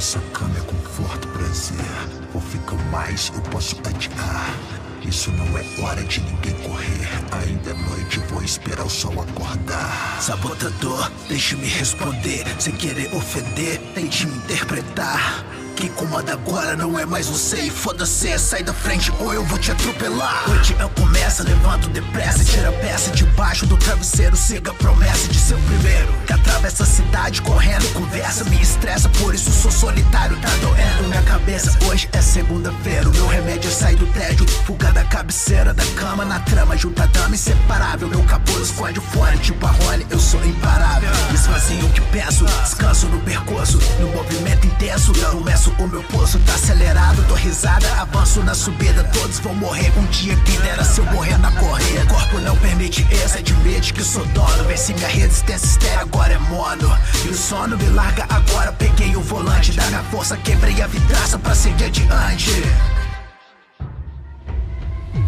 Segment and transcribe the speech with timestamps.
[0.00, 1.76] Essa cama é conforto, prazer.
[2.32, 4.56] Vou ficar mais, eu posso adiar.
[5.06, 7.06] Isso não é hora de ninguém correr.
[7.32, 10.22] Ainda é noite, vou esperar o sol acordar.
[10.22, 12.46] Sabotador, deixe-me responder.
[12.58, 15.44] Sem querer ofender, tente me interpretar.
[15.80, 17.70] Quem comanda agora não é mais você.
[17.70, 20.44] Foda-se, sai da frente ou eu vou te atropelar.
[20.50, 22.44] Hoje eu começo, levanto depressa.
[22.44, 24.36] Tira a peça debaixo do travesseiro.
[24.36, 26.12] Siga a promessa de ser o primeiro.
[26.26, 29.08] Que atravessa a cidade correndo, conversa, me estressa.
[29.08, 31.74] Por isso sou solitário, tá doendo minha cabeça.
[31.86, 34.46] Hoje é segunda-feira, meu remédio é sair do tédio.
[34.66, 36.76] Fuga da cabeceira da cama na trama.
[36.76, 38.06] Junta dama inseparável.
[38.06, 41.08] Meu capô esconde o fone, tipo a Rony, eu sou imparável.
[41.32, 43.78] Esvazio o que peço, descanso no percurso.
[43.98, 49.04] No movimento intenso, começo o meu pulso tá acelerado, dou risada, avanço na subida.
[49.04, 52.06] Todos vão morrer um dia, quem dera se eu morrer na corrida.
[52.06, 54.64] Corpo não permite esse, admite que sou dono.
[54.64, 56.98] Vê se minha resistência estéreo agora é mono.
[57.24, 61.38] E o sono me larga agora, peguei o volante da minha força, quebrei a vidraça
[61.38, 62.50] pra seguir adiante.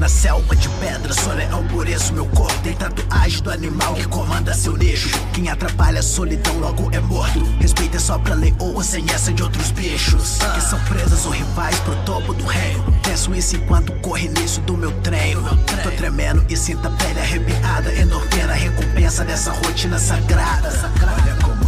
[0.02, 4.04] Na selva de pedra, sou leão por isso meu corpo tem tatuagem do animal que
[4.08, 5.08] comanda seu nicho.
[5.32, 7.38] Quem atrapalha a solidão logo é morto.
[7.60, 10.38] Respeito é só pra leoa sem essa de outros bichos.
[10.54, 12.84] Que são presas ou rivais pro topo do reino.
[13.04, 15.40] Peço isso enquanto corre nisso do meu treino.
[15.84, 17.94] Tô tremendo e sinto a pele arrepiada.
[17.94, 20.68] Endorfina, recompensa dessa rotina sagrada.
[21.00, 21.61] Olha como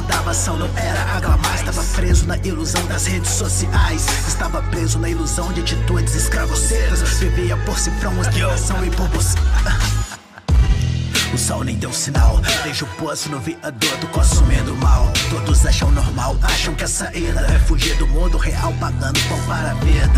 [0.00, 0.56] visão.
[0.56, 1.60] Não era água mais.
[1.60, 4.06] Estava preso na ilusão das redes sociais.
[4.26, 7.00] Estava preso na ilusão de atitudes escravoceiras.
[7.18, 9.38] Vivia por cifrão, ostentação e por você.
[11.32, 12.40] O sol nem deu sinal.
[12.62, 15.10] Vejo o poço no viaduto consumindo mal.
[15.30, 19.70] Todos acham normal, acham que a saída é fugir do mundo real, pagando pão para
[19.70, 20.10] a vida.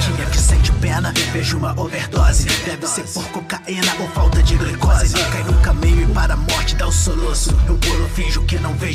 [0.00, 2.48] Tinha que sente pena, vejo uma overdose.
[2.64, 5.14] Deve ser por cocaína ou falta de glicose.
[5.14, 5.52] Cai no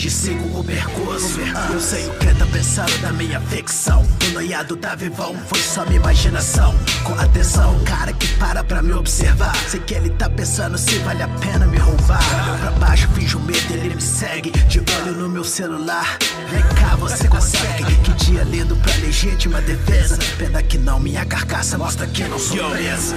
[0.01, 1.39] que não vejo e sigo o percurso.
[1.71, 4.05] Eu sei o que tá pensando da minha ficção.
[4.27, 6.73] O noiado tá vivão, foi só minha imaginação.
[7.03, 9.55] Com atenção, cara que para pra me observar.
[9.67, 12.21] Sei que ele tá pensando se vale a pena me roubar.
[12.49, 14.51] Olho pra baixo, finjo medo, ele me segue.
[14.51, 16.17] De olho no meu celular.
[16.49, 17.95] Vem cá, você consegue.
[17.97, 20.17] Que dia lindo pra legítima defesa.
[20.37, 23.15] Pena que não, minha carcaça mostra que não sou presa.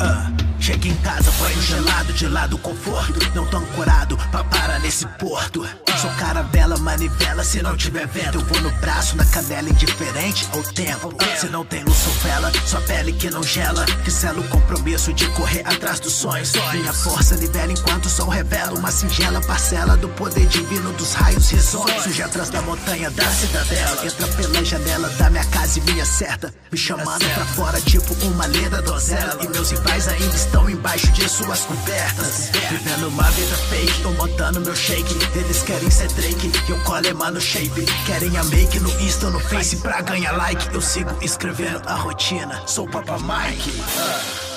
[0.00, 0.43] Ah.
[0.64, 3.20] Chega em casa, banho gelado, de lado conforto.
[3.34, 5.62] Não tô ancorado pra parar nesse porto.
[6.00, 8.38] Sou caravela, manivela, se não tiver vento.
[8.38, 11.12] Eu vou no braço, na canela, indiferente ao tempo.
[11.38, 13.84] Se não tem luz ou vela, sua pele que não gela.
[14.04, 16.52] Que sela o compromisso de correr atrás dos sonhos.
[16.72, 21.50] Minha força libera enquanto o sol revela uma singela parcela do poder divino dos raios
[21.50, 22.04] risonhos.
[22.04, 24.06] Surge atrás da montanha da cidadela.
[24.06, 26.54] Entra pela janela da minha casa e me acerta.
[26.72, 29.38] Me chamando pra fora, tipo uma lenda donzela.
[29.42, 32.50] E meus rivais ainda estão embaixo de suas cobertas.
[32.70, 35.14] Vivendo uma vida fake, tô montando meu shake.
[35.36, 37.84] Eles querem ser Drake, eu colo mano shape.
[38.06, 40.74] Querem a make no Insta, no Face pra ganhar like.
[40.74, 44.53] Eu sigo escrevendo a rotina, sou Papa Mike.